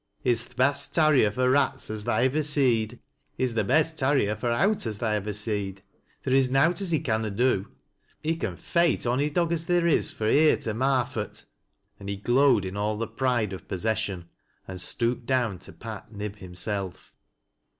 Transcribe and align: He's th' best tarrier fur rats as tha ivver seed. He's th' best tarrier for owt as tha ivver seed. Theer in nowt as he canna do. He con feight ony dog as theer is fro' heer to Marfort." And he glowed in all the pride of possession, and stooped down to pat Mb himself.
He's 0.23 0.43
th' 0.43 0.55
best 0.55 0.95
tarrier 0.95 1.29
fur 1.31 1.51
rats 1.51 1.91
as 1.91 2.05
tha 2.05 2.13
ivver 2.23 2.41
seed. 2.41 2.99
He's 3.37 3.53
th' 3.53 3.67
best 3.67 3.99
tarrier 3.99 4.35
for 4.35 4.49
owt 4.51 4.87
as 4.87 4.97
tha 4.97 5.05
ivver 5.15 5.31
seed. 5.31 5.83
Theer 6.25 6.35
in 6.37 6.51
nowt 6.53 6.81
as 6.81 6.89
he 6.89 6.99
canna 6.99 7.29
do. 7.29 7.67
He 8.23 8.35
con 8.35 8.57
feight 8.57 9.05
ony 9.05 9.29
dog 9.29 9.53
as 9.53 9.65
theer 9.65 9.85
is 9.85 10.09
fro' 10.09 10.31
heer 10.31 10.57
to 10.57 10.73
Marfort." 10.73 11.45
And 11.99 12.09
he 12.09 12.15
glowed 12.15 12.65
in 12.65 12.75
all 12.75 12.97
the 12.97 13.05
pride 13.07 13.53
of 13.53 13.67
possession, 13.67 14.27
and 14.67 14.81
stooped 14.81 15.27
down 15.27 15.59
to 15.59 15.71
pat 15.71 16.11
Mb 16.11 16.37
himself. 16.37 17.13